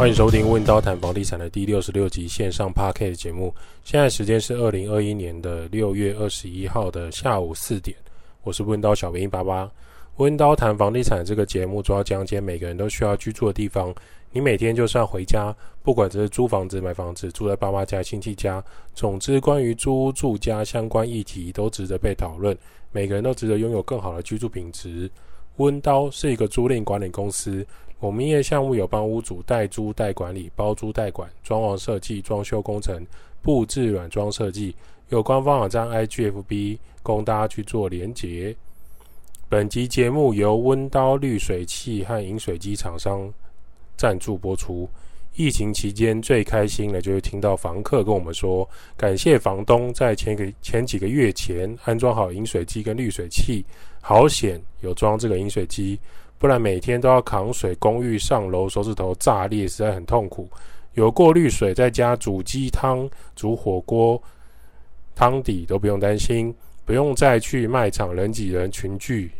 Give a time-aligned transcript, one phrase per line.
[0.00, 3.54] 欢迎收听温刀谈房地产的第六十六集线上 Podcast 节目。
[3.84, 7.94] 现在时间是二零二一年的六月二十一号的下午四点。
[8.42, 9.70] 我是温刀小兵爸爸。
[10.16, 13.94] 温刀谈房地产这个节目主要讲解每个人都需要居住的地方。
[14.32, 18.64] 你每天就算回家，不管这是租房子、买房子、住在爸妈家、亲戚家，
[18.94, 22.56] 总之关于租住家相关议题都值得被讨论。
[22.90, 25.10] 每个人都值得拥有更好的居住品质。
[25.58, 27.66] 温刀是一个租赁管理公司。
[28.00, 33.06] 我们业项目有帮屋主代租代管理、包租代管、装潢设计、装修工程、
[33.42, 34.74] 布置软装设计，
[35.10, 38.56] 有官方网站 IGFB 供大家去做连结。
[39.50, 43.30] 本集节目由温刀滤水器和饮水机厂商
[43.98, 44.88] 赞助播出。
[45.36, 53.64] 疫情期间最开心的就是听到房客跟我们说，感谢房东在前个前几个月前安装好饮水机跟滤水器，
[54.00, 55.98] 好险有装这个饮水机。
[56.40, 60.48] 不然每天都要扛水，公寓上楼手指头炸裂，实在很痛苦。
[60.94, 64.20] 有过滤水，在家煮鸡汤、煮火锅，
[65.14, 66.54] 汤底都不用担心，
[66.86, 69.30] 不用再去卖场人挤人群聚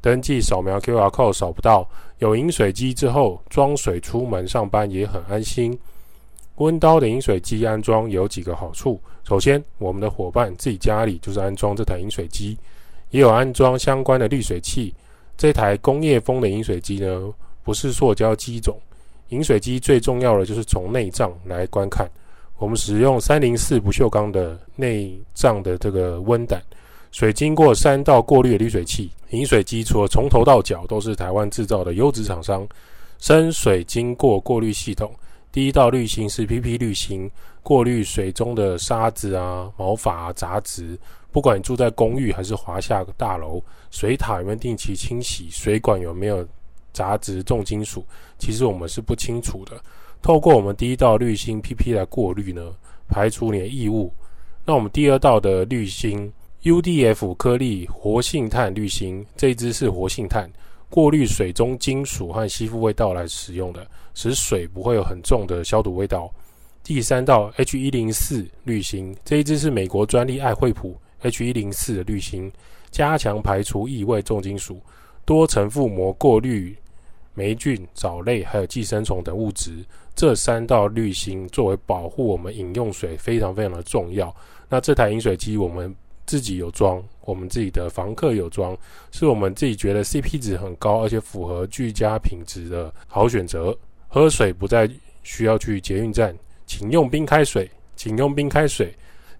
[0.00, 1.88] 登记扫描 QR code 扫不到。
[2.18, 5.78] 有饮水机之后，装水出门上班也很安心。
[6.56, 12.58] 温刀的饮水机安装有几个好处：首先，我们的伙伴自己家里就是安装这台饮水机，
[13.10, 14.92] 也有安装相关的滤水器。
[15.38, 18.76] 这台工业风的饮水机呢，不是塑胶机种。
[19.28, 22.10] 饮水机最重要的就是从内脏来观看。
[22.56, 26.60] 我们使用三零四不锈钢的内脏的这个温胆，
[27.12, 29.08] 水经过三道过滤的滤水器。
[29.30, 32.66] 饮水机除了从头到脚都是台湾制造的优质厂商，
[33.20, 35.12] 生水经过过滤系统。
[35.52, 37.30] 第一道滤芯是 PP 滤芯，
[37.62, 40.98] 过滤水中的沙子啊、毛发啊、杂质。
[41.30, 46.46] 不管你住在公寓还是华夏大楼，水塔有没有定期清洗，水管有没有
[46.92, 48.04] 杂质、重金属，
[48.38, 49.80] 其实我们是不清楚的。
[50.22, 52.74] 透过我们第一道滤芯 PP 来过滤呢，
[53.06, 54.12] 排除你的异物。
[54.64, 60.50] 那我们第二道的滤芯 UDF 颗粒活性炭滤芯，这一支是活性炭，
[60.90, 66.30] 过滤水中金属和吸附味道来使用的，使水不会有很重的消毒味道。
[66.82, 70.96] 第三道 H104 滤芯，这一支是美国专利爱惠普。
[71.22, 72.50] H 一零四的滤芯，
[72.90, 74.80] 加强排除异味、重金属、
[75.24, 76.76] 多层覆膜过滤
[77.34, 79.84] 霉菌、藻类还有寄生虫等物质。
[80.14, 84.34] 这三道滤芯作为保护我们饮用水，非常非常的重要。
[84.68, 85.94] 那这台饮水机我们
[86.26, 88.76] 自己有装，我们自己的房客有装，
[89.12, 93.76] 是我们自己觉得 CP 值很高，而且符合居家品质的好选择。
[94.08, 94.90] 喝水不再
[95.22, 96.36] 需要去捷运站，
[96.66, 98.92] 请用冰开水，请用冰开水。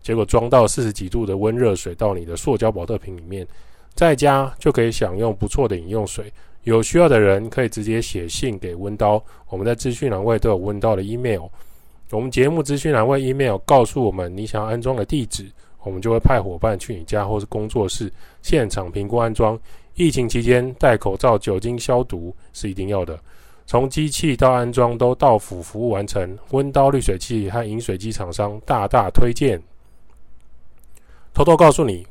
[0.02, 3.46] 结果装到四十几度的温热水到你的塑胶保特瓶里面，
[3.94, 6.32] 在家就可以享用不错的饮用水。
[6.64, 11.42] 有需要的人可以直接写信给温刀，我们在资讯栏位都有温刀的 email。
[12.10, 15.46] 我们节目资讯栏位 email 告诉我们你想要安装的地址，
[15.82, 18.10] 我们就会派伙伴去你家或是工作室
[18.42, 19.58] 现场评估安装。
[19.94, 23.18] 疫情期间戴口罩、酒精消毒是一定要的。
[23.66, 29.60] 从机器到安装都到府服务完成，温刀滤水器和饮水机厂商大大推荐。
[31.38, 32.04] 偷偷告诉你，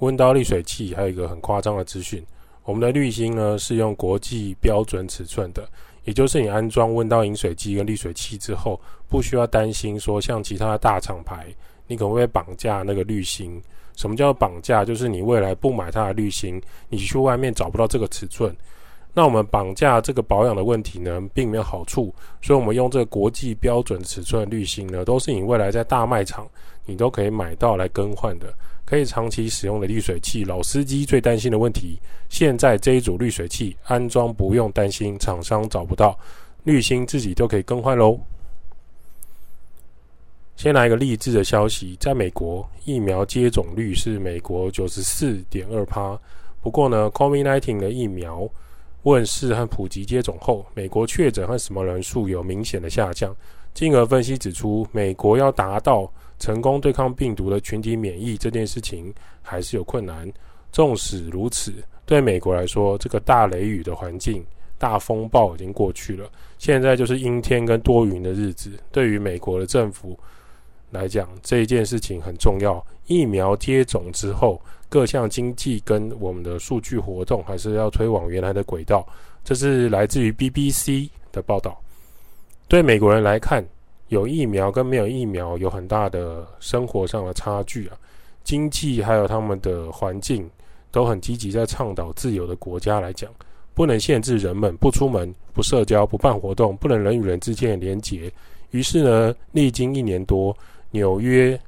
[0.00, 2.24] 温刀滤水器还有一个很夸张的资讯，
[2.62, 5.68] 我们的滤芯呢是用国际标准尺寸的，
[6.04, 11.46] 也就是你安装温刀饮水机跟滤水器之后，不需要担心说像其他的大厂牌，
[11.86, 13.62] 你可能会绑架那个滤芯。
[13.96, 14.82] 什么叫绑架？
[14.82, 16.58] 就是你未来不买它的滤芯，
[16.88, 18.56] 你去外面找不到这个尺寸。
[19.12, 26.48] 那我们绑架这个保养的问题呢，并没有好处，所以我们用这个国际标准尺寸滤芯呢，都是你未来在大卖场
[26.86, 28.52] 你都可以买到来更换的，
[28.84, 30.44] 可以长期使用的滤水器。
[30.44, 36.18] 老司机最担心的问题，现在这一组滤水器安装不用担心厂商找不到，
[36.64, 38.18] 滤芯自己都可以更换喽。
[40.56, 46.18] 先来一个励志的消息，在美国疫苗接种率是美国九十四点二趴，
[46.62, 48.48] 不过呢，COVID-19 的疫苗。
[49.02, 53.36] 问世和普及接种后，美国确诊和死亡人数有明显的下降。
[53.74, 60.30] 进而分析指出，美国要达到成功对抗病毒的群体免疫这件事情还是有困难。
[60.72, 61.72] 纵使如此，
[62.04, 64.44] 对美国来说，这个大雷雨的环境、
[64.76, 66.28] 大风暴已经过去了，
[66.58, 68.72] 现在就是阴天跟多云的日子。
[68.90, 70.18] 对于美国的政府
[70.90, 72.84] 来讲，这一件事情很重要。
[73.06, 79.06] 疫苗接种之后，各项经济跟我们的数据活动还是要推往原来的轨道，
[79.44, 81.80] 这是来自于 BBC 的报道。
[82.66, 83.64] 对美国人来看，
[84.14, 87.98] 有疫苗跟没有疫苗有很大的生活上的差距啊。
[88.44, 90.48] 经济还有他们的环境
[90.90, 93.28] 都很积极，在倡导自由的国家来讲，
[93.74, 98.32] 不能限制人们不出门、不社交、不办活动，不能人与人之间的连结。
[98.70, 100.56] 于是呢，历经一年多，
[100.90, 101.58] 纽约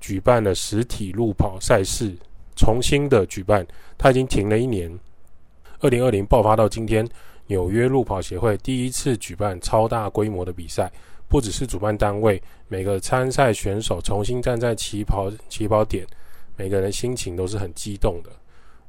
[0.00, 2.12] 举办了实体路跑赛事，
[2.56, 3.64] 重新的举办，
[3.96, 4.90] 它已经停了一年。
[5.80, 7.06] 二零二零爆发到今天，
[7.46, 10.90] 纽约路跑协会第一次举办超大规模的比赛，
[11.28, 16.06] 不只是主办单位，每个参赛选手重新站在起跑起跑点，
[16.56, 18.30] 每个人心情都是很激动的。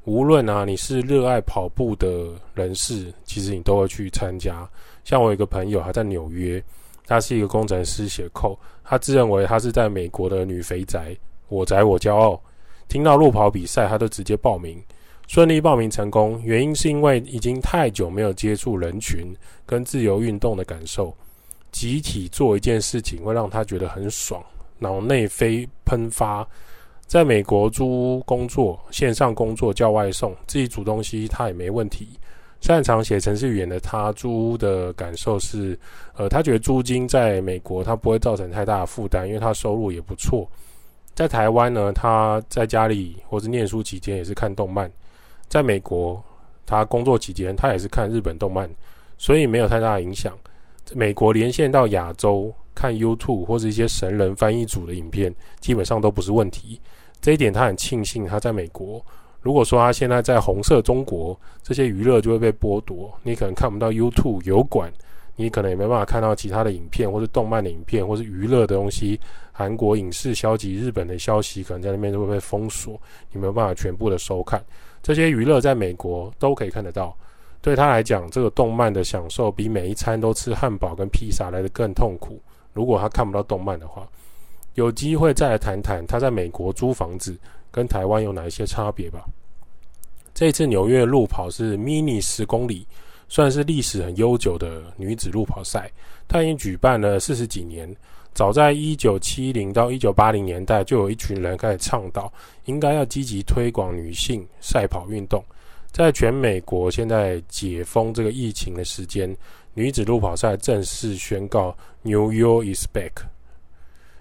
[0.03, 4.69] 无论啊，你是热爱跑步的人士，其实你都会去参加。
[5.03, 6.63] 像我有一个朋友，他在纽约，
[7.07, 11.17] 他是一个工程师写扣，他自认为他是在美国的女肥宅，
[11.47, 12.39] 我宅我骄傲。
[12.87, 14.79] 听到路跑比赛，他就直接报名，
[15.25, 16.39] 顺利报名成功。
[16.43, 19.35] 原因是因为已经太久没有接触人群
[19.65, 21.11] 跟自由运动的感受，
[21.75, 24.41] 集体做一件事情会让他觉得很爽，
[24.79, 26.47] 脑内啡喷发。
[27.05, 32.17] 在美国租屋工作，线上工作叫外送，自己煮东西他也没问题。
[32.61, 35.77] 擅长写程式语言的他，租屋的感受是，
[36.15, 40.49] 呃，他觉得租金在美国他不会造成太大的负担，因为他收入也不错。
[41.13, 44.87] 在台湾呢，他在家里或是念书期间也是看动漫；
[45.49, 46.23] 在美国，
[46.65, 48.69] 他工作期间他也是看日本动漫，
[49.17, 50.33] 所以没有太大的影响。
[50.93, 56.79] 美国连线到亚洲看 YouTube 或是一些神人翻译组的影片，基本上都不是问题。
[57.21, 59.03] 这一点他很庆幸他在美国。
[59.41, 64.91] 如果说他现在在红色中国，这些娱乐就会被剥夺，你可能看不到 YouTube 油管，
[65.35, 69.19] 你可能也没办法看到其他的影片，或是动漫的影片，或是娱乐的东西。
[69.51, 72.99] 韩国影视消息、日本的消息，可能在那边都会被封锁，
[73.31, 74.61] 你没有办法全部的收看。
[75.01, 77.15] 这些娱乐在美国都可以看得到。
[77.65, 82.39] 对他来讲，这个动漫的享受比每一餐都吃汉堡跟披萨来得更痛苦。
[82.73, 84.07] 如果他看不到动漫的话，
[84.75, 87.35] 有机会再来谈谈他在美国租房子
[87.71, 89.25] 跟台湾有哪一些差别吧。
[90.31, 92.85] 这次纽约路跑是 mini 十公里，
[93.27, 95.91] 算是历史很悠久的女子路跑赛。
[96.27, 97.91] 它已经举办了四十几年，
[98.35, 102.31] 早在一九七零到一九八零年代，就有一群人开始倡导，
[102.65, 105.43] 应该要积极推广女性赛跑运动。
[105.95, 109.33] 在全美国现在解封这个疫情的时间，
[109.73, 113.13] 女子路跑赛正式宣告 New York is back。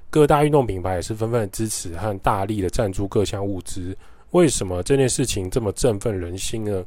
[0.08, 3.96] 各大运动品牌也是纷纷的支持和大力的赞助各项物资。
[4.30, 6.86] 为什么这件事情这么振奋人心呢？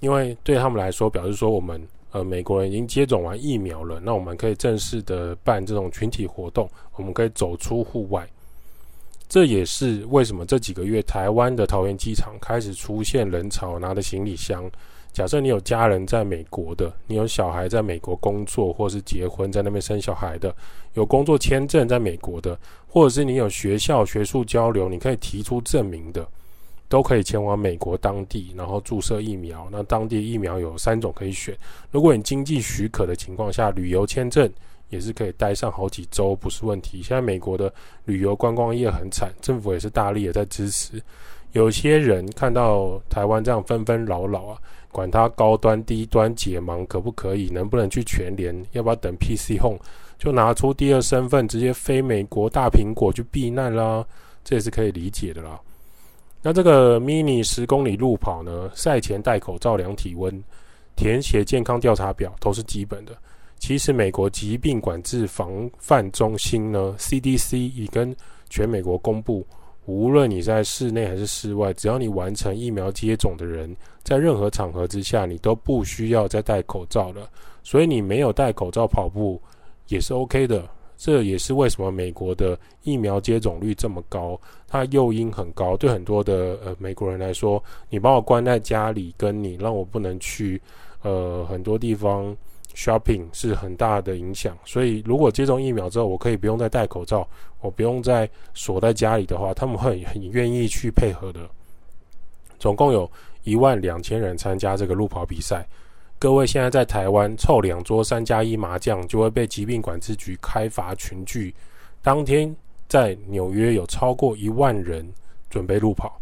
[0.00, 8.28] 因为对他们来说，表示说我们呃美国人已经接种完疫苗了，那我们可以正式的办这种群体活动，我们可以走出户外。
[9.32, 14.70] 这也是为什么这几个月台湾的桃园机场开始出现人潮，拿着行李箱。
[15.10, 20.54] 假设你有家人在美国的，你有小孩在美国工作或是结婚在那边生小孩的，
[20.92, 26.28] 有工作签证在美国的，或者是你有学校学术交流，你可以提出证明的，
[26.86, 29.66] 都可以前往美国当地，然后注射疫苗。
[29.72, 31.56] 那当地疫苗有三种可以选，
[31.90, 34.52] 如果你经济许可的情况下，旅游签证。
[34.92, 37.02] 也是可以待上好几周，不是问题。
[37.02, 37.72] 现在美国的
[38.04, 41.02] 旅游观光业很惨，政府也是大力的在支持。
[41.52, 44.58] 有些人看到台湾这样纷纷扰扰啊，
[44.90, 49.78] 管他高端低端解盲可不可以，能不能去全联，要不要等 PC Home，
[50.18, 54.06] 就拿出第二身份直接飞美国大苹果去避难啦，
[54.44, 55.58] 这也是可以理解的啦。
[56.42, 60.42] 那这个 mini 十公里路跑呢，赛前戴口罩、量体温、
[60.96, 63.12] 填写健康调查表都是基本的。
[63.62, 68.12] 其实，美国疾病管制防范中心呢 （CDC） 已跟
[68.50, 69.46] 全美国公布，
[69.86, 77.30] 无论你在室内还是室外，只要你完成疫苗接种的人，在任何场合之下，你都不需要再戴口罩了。
[77.62, 79.40] 所以，你没有戴口罩跑步
[79.86, 80.68] 也是 OK 的。
[80.96, 85.76] 这也是为什么美国的疫苗接种率这么高，它诱因很高。
[85.76, 90.60] 对很多的呃美国人来说，你把我关在家里，跟你让我不能去
[91.02, 92.36] 呃很多地方。
[92.74, 97.28] Shopping 是很大的影响，所以如果接种疫苗之后，我可以不用再戴口罩，
[97.60, 101.40] 我不用再锁在家里的话，他们会很愿意去配合的。
[102.58, 103.10] 总共有
[103.42, 105.66] 一万两千人参加这个路跑比赛。
[106.18, 111.52] 各位现在在台湾凑两桌三加一麻将，就会被疾病管制局开罚群聚。
[112.00, 112.54] 当天
[112.88, 115.06] 在纽约有超过一万人
[115.50, 116.18] 准备路跑。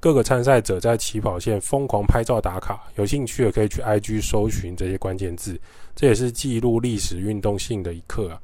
[0.00, 5.60] 各个参赛者在起跑线疯狂拍照打卡，有兴趣的可以去 IG 搜寻这些关键字，
[5.94, 8.40] 这也是记录历史运动性的一刻啊。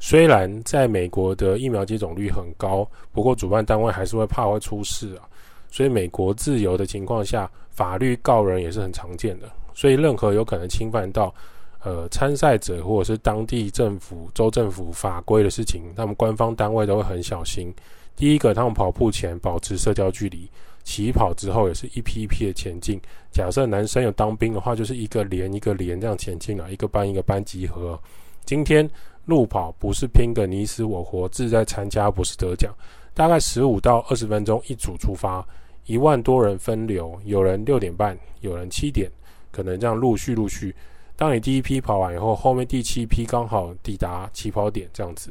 [0.00, 5.28] 虽然在美国的疫苗接种率很高，不过主办单位还是会怕会出事啊。
[5.70, 9.50] 所以美国自由的情况下，法律告人也是很常见的。
[9.74, 11.34] 所以任何有可能侵犯到
[11.82, 17.74] 呃参赛者或者是当地政府、州政府法规的事情，他们官方单位都会很小心。
[18.18, 20.50] 第一个，他们跑步前保持社交距离。
[20.82, 22.98] 起跑之后也是一批一批的前进。
[23.30, 27.96] 假设男生有当兵的话，就是一个连一个连这样前进啊，一个班一个班集合。
[28.44, 28.88] 今天
[29.26, 32.74] 路跑不是拼个你死我活，志在参加不是得奖。
[33.14, 35.46] 大概十五到二十分钟一组出发，
[35.86, 39.08] 一万多人分流，有人六点半，有人七点，
[39.52, 40.74] 可能这样陆续陆续。
[41.14, 45.30] 当你第一批跑完以后，后面第七批刚好抵达起跑点，这样子。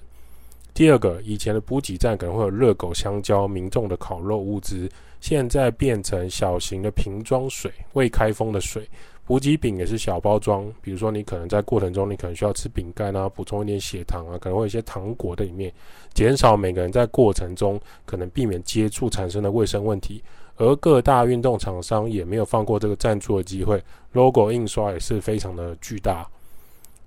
[0.78, 4.88] 第二个，以前的补给站可能会有热狗、香蕉、民众的烤肉物资，
[5.20, 8.88] 现在变成小型的瓶装水，未开封的水。
[9.26, 15.74] 补给品也是小包装，比如说你可能在过程中，你可能需要吃饼干啊，补充一点血糖啊，可能会有一些糖果在里面，
[16.14, 20.24] 减少每个人在过程中可能避免接触产生的卫生问题。
[20.58, 26.30] 而各大运动厂商也没有放过这个赞助的机会，logo 印刷也是非常的巨大。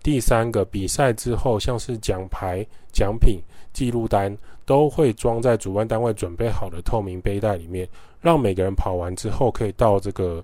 [0.02, 3.38] 第三个，比赛之后，像是奖牌、奖品、
[3.72, 7.86] 记录单，都会装在主办单位准备好的透明背带里面，
[8.20, 10.42] 让每个人跑完之后可以到这个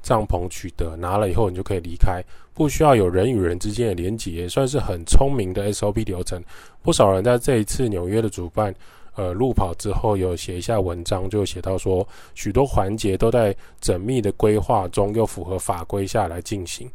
[0.00, 2.22] 帐篷取得，拿了以后你就可以离开，
[2.54, 6.40] 不需要有人与人之间的连结，算是很聪明的 SOP 流程。
[6.82, 8.72] 不少人在这一次纽约的主办，
[9.16, 16.88] 呃，路跑之后有写一下文章，就写到说，许多环节都在缜密的规划中，又符合法规下来进行。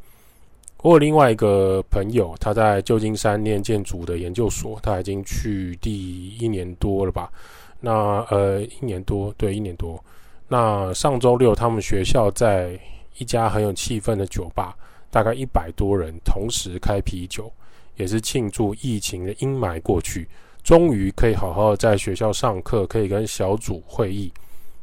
[0.84, 7.32] 我有另外一个朋友，他在旧金山念建筑的研究所，他已经去第一年多了吧？
[7.80, 7.92] 那
[8.30, 10.02] 呃，一年多，对，一年多。
[10.48, 12.80] 那上周六，他们学校在
[13.18, 14.78] 一家很有气氛的酒吧，
[15.10, 17.52] 大概一百多人同时开啤酒，
[17.96, 20.28] 也是庆祝疫情的阴霾过去，
[20.64, 24.32] 终于可以好好在学校上课，可以跟小组会议。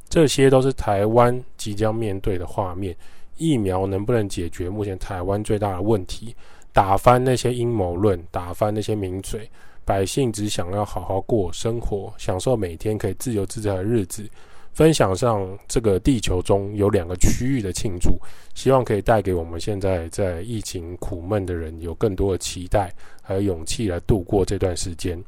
[0.09, 2.95] 这些都是台湾即将面对的画面。
[3.37, 6.35] 疫苗能不能解决目前台湾最大的问题？
[6.73, 9.49] 打翻那些阴谋论，打翻那些名嘴，
[9.85, 14.29] 百姓只想要好好过生活，享受每天可以自由自在的日子，
[14.73, 18.19] 分享上这个地球中有两个区域的庆祝，
[18.55, 25.23] 希望可以带给我们现在在疫情苦闷的人有更多的期待，和勇气来度过这段时间。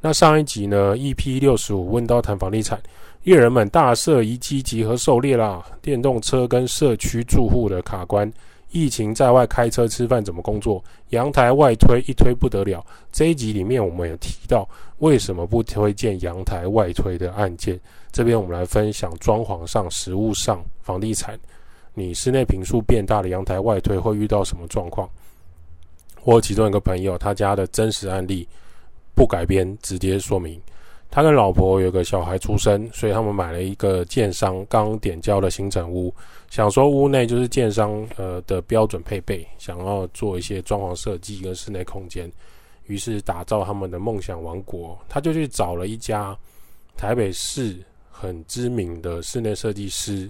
[0.00, 2.80] 那上一集呢，EP 六十五问到谈房地产。
[3.24, 5.64] 猎人们大设遗迹集合狩猎啦！
[5.80, 8.30] 电动车跟社区住户的卡关，
[8.70, 10.84] 疫情在外开车吃饭怎么工作？
[11.08, 12.84] 阳台外推一推不得了。
[13.10, 17.80] 这一集里面我们有提到为什么不推荐阳台外推的案件。
[18.12, 21.40] 这边我们来分享装潢上、实物上、房地产，
[21.94, 25.08] 你室内坪数变大的阳台外推会遇到什么状况？
[26.24, 28.46] 我有其中一个朋友他家的真实案例，
[29.14, 30.60] 不改编，直接说明。
[31.14, 36.12] 他跟老婆有个小孩出生，所以他们买了一个建商刚点交的新成屋，
[36.50, 42.28] 想说屋内就是建商呃的标准配备，想要做一些装潢设计跟室内空间，
[42.86, 44.98] 于是打造他们的梦想王国。
[45.08, 46.36] 他就去找了一家
[46.96, 47.78] 台北市
[48.10, 50.28] 很知名的室内设计师，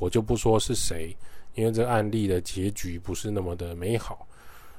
[0.00, 1.16] 我就不说是谁，
[1.54, 4.26] 因为这个案例的结局不是那么的美好。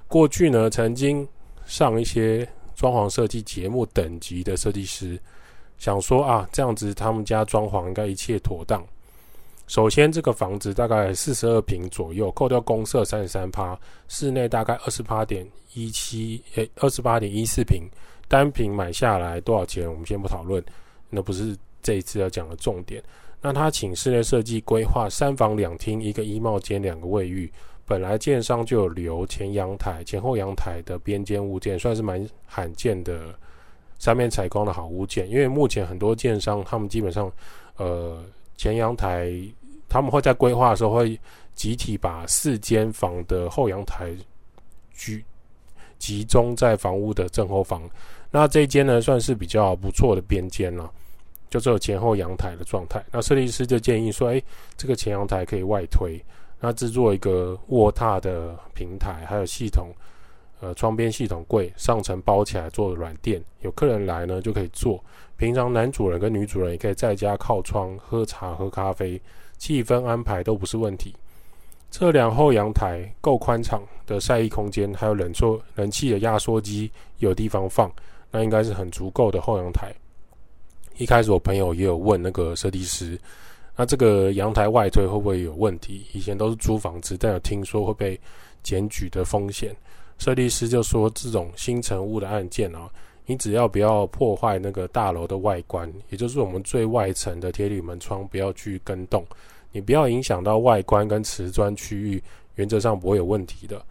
[0.09, 1.25] 过去呢，曾经
[1.65, 2.45] 上一些
[2.75, 5.17] 装潢设计节目等级的设计师。
[5.77, 8.83] 想说啊，这样子他们家装潢应该一切妥当。
[9.67, 13.75] 首先，这个房子大概四十二平左右，扣掉公设三十三趴，
[14.07, 17.83] 室内大概二十八点一七，诶，二十八点一四平，
[18.27, 19.89] 单平买下来多少钱？
[19.89, 20.63] 我们先不讨论，
[21.09, 23.01] 那不是这一次要讲的重点。
[23.41, 27.51] 那他请室内设计规划三房两厅，一个衣帽间，两个卫浴。
[27.87, 33.33] 本来建商就有留前阳台、前后阳台的边间物件，算是蛮罕见的。
[33.97, 37.31] 三面采光的好物件，因为目前很多建商他们基本上，
[37.77, 38.23] 呃，
[38.57, 39.31] 前阳台
[39.87, 41.19] 他们会在规划的时候会
[41.53, 44.13] 集体把四间房的后阳台
[44.93, 45.23] 居
[45.97, 47.81] 集中在房屋的正后方。
[48.29, 50.91] 那这一间呢，算是比较不错的边间了，
[51.49, 53.03] 就只有前后阳台的状态。
[53.11, 54.41] 那设计师就建议说，哎，
[54.75, 56.21] 这个前阳台可以外推，
[56.59, 59.87] 那制作一个卧榻的平台，还有系统。
[60.61, 65.03] 呃，窗边系统柜上层包起来做软垫，有客人来呢就可以坐。
[65.37, 69.21] 平常男主人跟女主人也可以在家靠窗喝茶喝咖啡，
[69.57, 71.13] 气氛安排都不是问题。
[71.91, 77.91] 测量后阳台够宽敞的晒衣空间，还有冷缩冷气的压缩机有地方放，
[78.31, 79.93] 那应该是很足够的后阳台。
[80.97, 83.19] 一开始我朋友也有问那个设计师，
[83.75, 86.05] 那这个阳台外推会不会有问题？
[86.13, 88.19] 以前都是租房子，但有听说会被
[88.63, 89.75] 检举的风险。
[90.17, 92.89] 设计师就说：“这种新成屋的案件啊，
[93.25, 99.25] 你只要不要破坏那个大楼的外观，也就是我们最外层的铁铝门窗不要去跟动，
[99.71, 102.23] 你不要影响到外观跟瓷砖区域，
[102.55, 103.81] 原则上不会有问题的。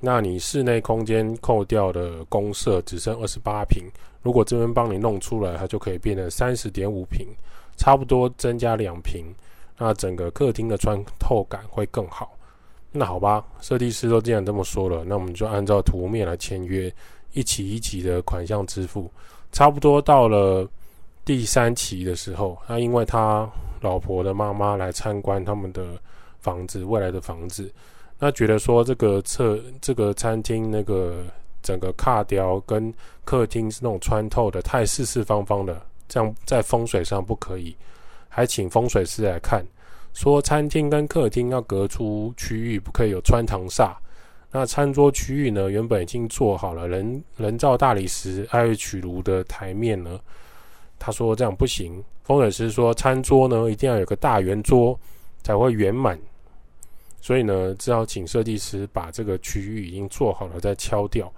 [0.00, 3.84] 那你室内空间扣掉的公设只剩二十八平，
[4.20, 7.26] 如果这边帮你弄出来，它就可以变成三十点五平。
[7.74, 9.24] 差不多增加两平，
[9.78, 12.36] 那整个客厅的穿透感会更好。
[12.94, 16.92] 那好吧，设计师都既然这么说了，那我们就按照图面来签约，
[17.32, 19.10] 一期一期的款项支付。
[19.50, 20.68] 差不多到了
[21.24, 25.82] 第三期的时候，那因为他老婆的妈妈来参观他们的
[26.40, 27.72] 房子，未来的房子，
[28.18, 31.24] 那觉得说这个侧这个餐厅那个
[31.62, 32.92] 整个卡雕跟
[33.24, 37.74] 客厅是那种穿透的，太四四方方的，这样在风水上不可以，
[38.28, 39.64] 还请风水师来看。
[40.14, 43.94] 说餐厅跟客厅要隔出区域，不可以有穿堂煞。
[44.50, 50.20] 那餐桌区域呢，原本已经做好了人人造大理石爱玉曲炉的台面呢。
[50.98, 54.98] 他说这样不行，风水师说餐桌呢一定要有个大圆桌
[55.42, 56.18] 才会圆满。
[57.22, 61.32] 所以呢，只好请设计师把这个区域已经做好了再敲掉，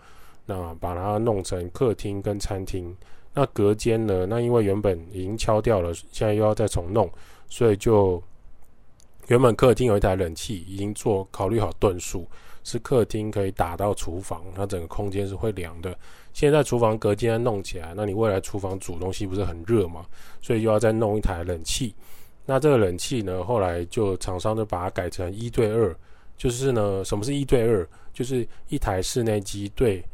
[0.44, 2.92] 那把它弄成客厅跟餐厅。
[3.32, 7.08] 那隔间呢，那因为原本已经敲掉了，现在又要再重弄，
[7.48, 8.20] 所以就。
[9.28, 12.26] 原本客厅有一台冷气，已经做考虑好吨数，
[12.62, 15.96] 是客厅可以打到厨房，那整个空间是会凉的。
[16.32, 20.04] 现在厨房隔间弄起来，那你未来厨房煮东西不是很热吗？
[20.42, 21.94] 所以又要再弄一台冷气。
[22.44, 25.96] 那这个冷气呢，后来就厂商就把它改成一对二，
[26.36, 27.88] 就是呢，什么是一对二？
[28.12, 30.04] 就是一台室内机对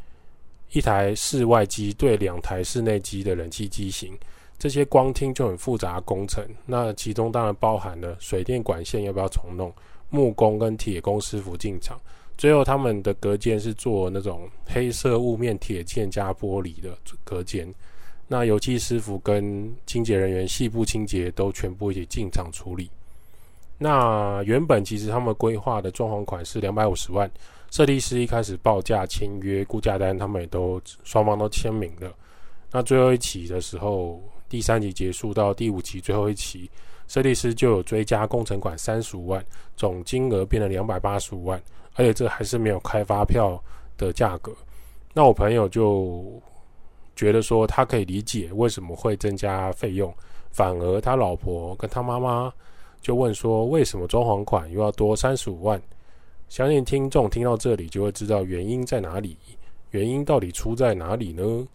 [0.71, 4.17] 一台室外机对两台室内机的冷气机型。
[4.61, 9.73] 这些光听就很复杂工程，那其中当然包含了水电管线要不要重弄，
[10.11, 11.99] 木工跟铁工师傅进场，
[12.37, 17.75] 最后他们的隔间是做那种黑色雾面铁件加玻璃的隔间，
[18.29, 22.91] 那油漆师傅跟清洁人员细部清洁都全部一起进场处理。
[23.79, 27.31] 那原本其实他们规划的装潢款是两百五十万，
[27.71, 32.13] 设计师一开始报价签约估价单，他们也都双方都签名了。
[32.71, 34.23] 那最后一起的时候。
[34.51, 36.69] 第三集结束到第五集最后一期，
[37.07, 39.43] 设计师就有追加工程款三十五万，
[39.77, 41.63] 总金额变成两百八十五万，
[41.95, 43.63] 而且这还是没有开发票
[43.97, 44.53] 的价格。
[45.15, 46.43] 那我朋友就
[47.15, 50.13] 觉得说，他可以理解为什么会增加费用，
[50.51, 52.53] 反而他老婆跟他妈妈
[53.01, 55.81] 就问说，为什么装潢款又要多三十五万？
[56.49, 59.37] 相信听众听到这里就会知道原因在哪里，
[59.91, 61.69] 原因到底出在哪里呢？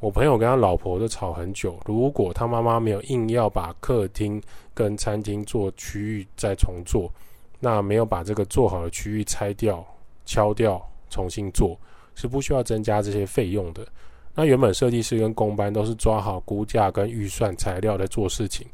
[0.00, 1.76] 我朋友跟他老婆都吵很久。
[1.84, 4.40] 如果他妈妈没有硬要把客厅
[4.72, 7.12] 跟餐厅做区域再重做，
[7.58, 9.84] 那没有把这个做好的区域拆掉、
[10.24, 10.80] 敲掉、
[11.10, 11.76] 重新做，
[12.14, 13.84] 是不需要增加这些费用的。
[14.36, 18.64] 那原本设计师跟工班都是抓好估价跟预算材料在做事情。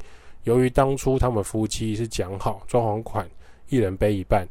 [0.43, 3.27] 由于当初他们夫妻是讲好装潢款
[3.71, 4.47] 一人背一半，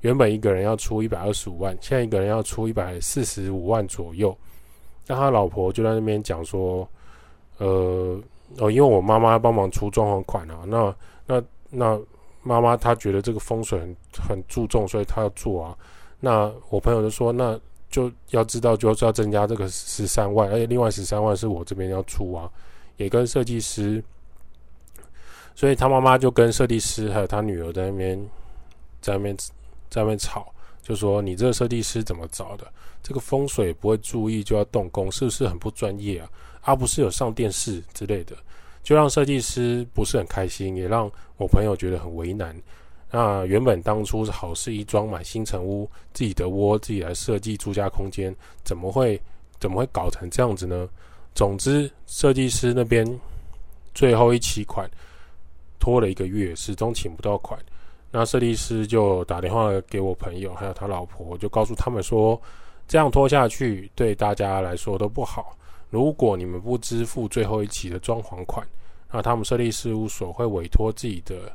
[0.00, 4.36] 原本一个人要出一百二十五万，现在一个人要出一百四十五万左右。
[5.08, 6.88] 那他老婆就在那边讲说，
[7.56, 8.16] 呃，
[8.58, 10.94] 哦，因为我妈妈帮忙出装潢款啊，那
[11.26, 12.00] 那那
[12.42, 13.96] 妈妈她觉得这个风水很
[14.28, 15.76] 很注重，所以她要做啊。
[16.20, 17.58] 那我朋友就说，那
[17.90, 22.50] 就要知道就是要增加这个十三万，而且另外十三万是我这边要出啊，
[22.98, 24.04] 也跟设计师，
[25.54, 28.18] 所以他妈妈就跟设计师还有他女儿在那边
[29.00, 29.36] 在那边
[29.88, 30.52] 在那边吵。
[30.88, 32.66] 就说你这个设计师怎么找的？
[33.02, 36.30] 这个风水不会注意就要动工，是不是很不专业啊？
[36.62, 38.34] 而、啊、不是有上电视之类的，
[38.82, 42.56] 就让设计师不是很开心，也让我朋友觉得很为难。
[43.10, 49.20] 那原本当初是好事一桩，买新城屋，自己的窝自己来设计住家空间，怎么会
[49.60, 50.88] 怎么会搞成这样子呢？
[51.34, 53.06] 总之，设计师那边
[53.94, 54.90] 最后一期款
[55.78, 57.60] 拖了一个月，始终请不到款。
[58.10, 62.40] 那设计师就打电话给我朋友，还有他老婆，就告诉他们说，
[62.86, 65.56] 这样拖下去对大家来说都不好。
[65.90, 68.66] 如果你们不支付最后一期的装潢款，
[69.12, 71.50] 那他们设计事务所会委托自己的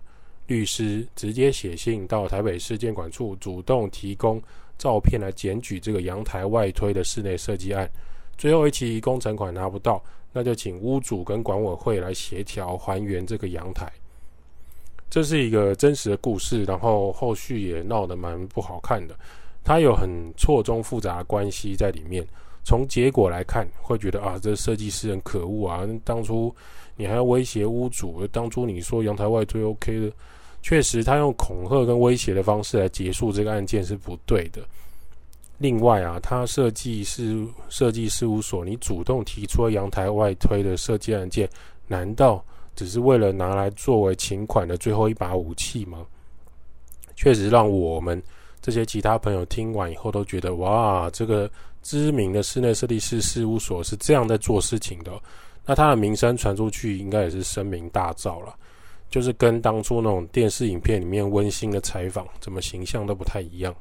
[0.47, 4.41] 律师直接写信到台北市建管处，主动提供
[4.77, 7.89] 照片来检举这个阳台外推的室内设计案。
[8.37, 13.91] 最后一期工程款拿不到，那就请屋主跟管委会来协调还原这个阳台。
[15.13, 19.15] 这是一个真实的故事，然后后续也闹得蛮不好看的。
[19.63, 22.25] 它有很错综复杂的关系在里面。
[22.63, 25.87] 从结果来看，会觉得啊，这设计师很可恶啊！
[26.03, 26.51] 当初
[26.95, 30.11] 你还要威胁屋主，当初你说阳台外推 OK 的，
[30.63, 34.63] 确实他用恐吓跟威胁的方式来结束这个案件是不对的。
[35.59, 41.47] 另外啊，他设计师设计事务所，你主动提出了阳台外推的设计案件，
[41.85, 42.43] 难道？
[42.75, 46.05] 只是为了拿来作为请款的最后一把武器吗？
[47.15, 48.21] 确实让我们
[48.61, 51.49] 这些其他朋友听完以后都觉得，哇，这个
[51.81, 55.11] 知名的室内设计师事务所是这样在做事情的。
[55.65, 58.55] 那他的名声传出去，应该也是声名大噪了。
[59.09, 63.73] 就是跟当初那种电视影片里面温馨的采访，怎么形象都不太一样。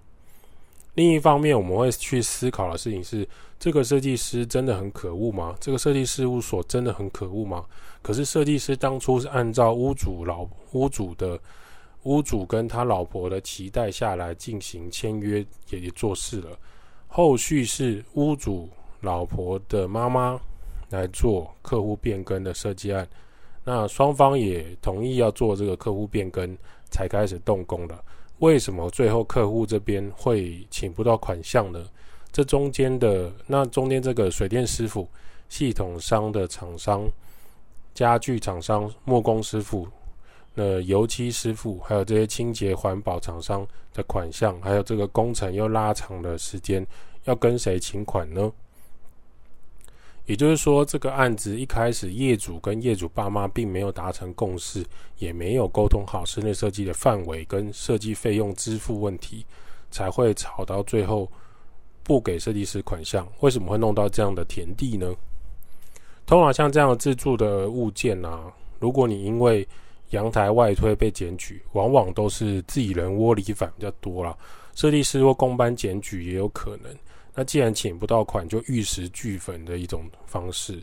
[0.94, 3.26] 另一方面，我们会去思考的事情是：
[3.59, 5.57] 这个设计师真的很可恶吗？
[5.59, 7.64] 这个设计事务所真的很可恶吗？
[8.02, 11.40] 可是设计师当初是按照屋主老 屋主的
[12.02, 16.50] 屋主跟他老婆的期待下来进行签约，也也做事了。
[17.09, 18.68] 后续是屋主
[19.00, 20.38] 老婆的妈妈
[20.90, 23.09] 来做客户变更的设计案。
[23.64, 26.57] 那双方也同意要做这个客户变更，
[26.90, 27.96] 才开始动工的。
[28.42, 31.81] 为什么最后客户这边会请不到款项呢？
[32.33, 35.09] 这中间的那中间这个水电师傅、
[35.48, 37.09] 系统商的厂商、
[37.94, 39.87] 家具厂商、木工师傅、
[40.55, 46.85] 那油漆师傅，还有这些清洁环保厂商的款项，还有这个工程又拉长的时间，
[47.26, 48.50] 要跟谁请款呢？
[50.26, 54.85] 也就是说，这个案子一开始，业主跟业主爸妈并没有达成共识，
[55.18, 59.44] 也没有沟通好室内设计的范围跟设计费用支付问题，
[59.90, 61.28] 才会吵到最后
[62.04, 63.26] 不给设计师款项。
[63.40, 65.12] 为什么会弄到这样的田地呢？
[66.24, 69.66] 通常像这样自住的物件啊，如果你因为
[70.11, 74.37] 阳台外推被检举，往往都是自己人窝里反比较多啦，
[74.76, 76.96] 设计师或工班检举也有可能。
[77.35, 80.83] 那既然请不到款，就玉石俱焚的一种方式。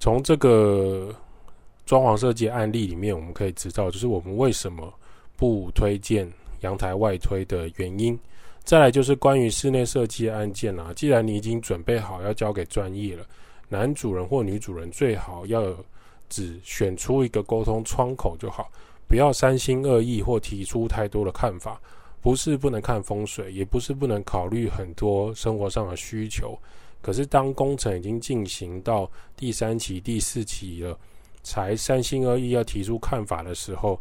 [0.00, 1.14] 从这个
[1.84, 4.92] 装潢设计案例里面，我们可以知道，就是我们为什么
[5.36, 6.30] 不推荐
[6.60, 8.18] 阳台外推的原因。
[8.64, 13.24] 再来就是关于室内设计案件啊，既然你已经准备好要交给专业了，
[13.68, 15.72] 男主人或女主人最好要
[16.28, 18.68] 只选出一个沟通窗口就好，
[19.08, 21.80] 不要三心二意或提出太多的看法。
[22.26, 26.58] 不是不能看风水，也不是不能考虑很多生活上的需求。
[27.00, 30.98] 可是当工程已经进行到第三期、第四期了，
[31.44, 34.00] 才三心二意要提出看法的时候，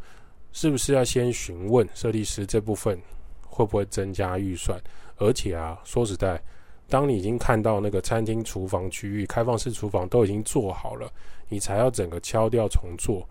[0.51, 2.99] 是不是要先询问设计师这部分
[3.47, 4.81] 会不会增加预算？
[5.17, 6.41] 而且啊，说实在，
[6.89, 11.07] 当你已经看到那个餐厅厨房区域、开放式厨房都已经做好了，
[11.47, 13.23] 你才要整个敲掉重做，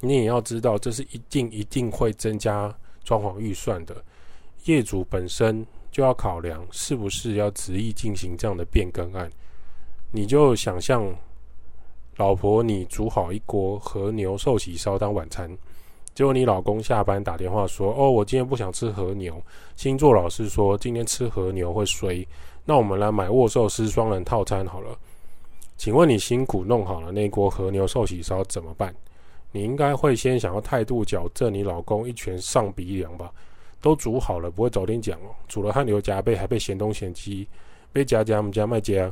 [0.00, 2.74] 你也要知道这是一定一定会增加
[3.04, 4.02] 装潢预算的。
[4.64, 9.30] 业主本身就要考量是不是要执意进行这样的变更案，
[10.12, 11.14] 你就想象
[12.16, 15.50] 老婆你煮好一锅和牛寿喜烧当晚餐，
[16.14, 19.42] 结果你老公下班打电话说：“哦，我今天不想吃和牛。”
[19.76, 22.26] 星座老师说今天吃和牛会衰，
[22.64, 24.96] 那我们来买握寿司双人套餐好了。
[25.76, 28.94] 请问你辛苦弄好了那锅和牛寿喜烧怎么办？
[29.50, 33.32] 你应该会先想要态度矫正你老公一拳上鼻梁吧？
[33.80, 35.34] 都煮好了，不会早点讲哦。
[35.48, 37.48] 煮了汗流浃背，还被嫌东嫌西，
[37.92, 39.10] 被夹夹我们家卖家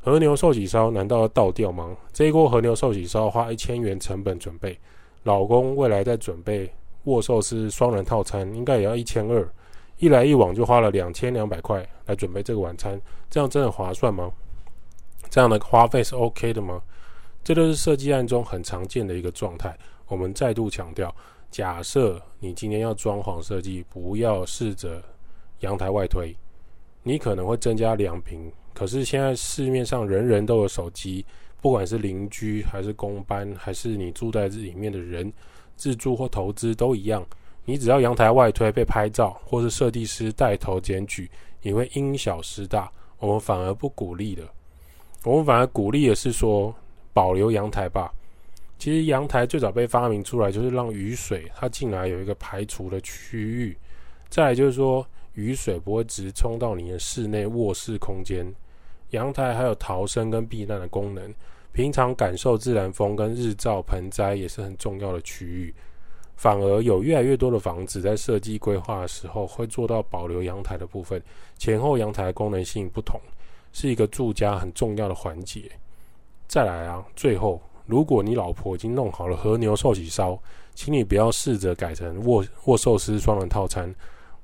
[0.00, 1.96] 和牛寿喜烧，难道要倒掉吗？
[2.12, 4.78] 这一锅和牛寿喜烧花一千元成本准备，
[5.24, 6.72] 老公未来再准备
[7.04, 9.46] 握寿司双人套餐，应该也要一千二，
[9.98, 14.30] 一来一往就花了两千两百块来准备这个晚餐，这样真的划算吗？
[15.28, 16.80] 这样的花费是 OK 的吗？
[17.44, 19.76] 这都是设计案中很常见的一个状态。
[20.06, 21.14] 我们再度强调。
[21.50, 25.02] 假设你今天要装潢设计，不要试着
[25.60, 26.34] 阳台外推，
[27.02, 28.50] 你可能会增加两坪。
[28.74, 31.24] 可是现在市面上人人都有手机，
[31.60, 35.32] 不管是邻居还是工班，还是你住在这里面的人，
[35.74, 37.26] 自住或投资都一样。
[37.64, 41.30] 你只要阳台外推被拍照，或是设计师带头检举，
[41.60, 42.90] 你会因小失大。
[43.18, 44.42] 我们反而不鼓励的，
[45.24, 46.72] 我们反而鼓励的是说，
[47.12, 48.12] 保留阳台吧。
[48.78, 53.76] 其实阳台最早被发明出来，就是让雨水它进来有一个排除的区域。
[54.28, 58.46] 再来就是说，雨水不会直冲到你的室内卧室空间。
[59.10, 61.34] 阳台还有逃生跟避难的功能，
[61.72, 65.74] 平常感受自然风跟日照盆栽也是很重要的区域。
[66.36, 71.20] 反而有越来越多的房子在设计规划的时候，会做到保留阳台的部分。
[71.56, 73.20] 前后阳台的功能性不同，
[73.72, 75.62] 是一个住家很重要的环节。
[76.46, 77.60] 再来啊，最后。
[77.88, 80.38] 如果你老婆已经弄好了和牛寿喜烧，
[80.74, 83.92] 请你不要试着改成握握寿司双人套餐。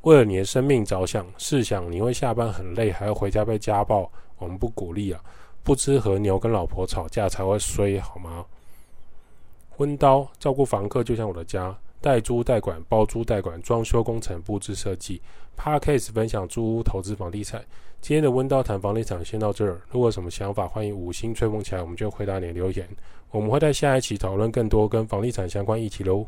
[0.00, 5.20] 为了你的生命着想，试想你会下班很累，还要回家被家暴，我们不鼓励啊！
[5.62, 8.46] 不吃和牛跟老婆吵架才会衰，好吗？
[9.76, 11.76] 温刀照顾房客就像我的家。
[12.00, 15.22] 代租代管、包租代管、装修工程、布置设计。
[15.59, 17.64] Podcast 分享租屋投资房地产。
[18.04, 19.80] 今天的温道谈房地产先到这儿。
[19.88, 22.86] 如果有什么想法，欢迎五星吹捧起来，我们就回答你的留言。
[23.30, 26.26] 我们会在下一期讨论更多跟房地产相关议题喽。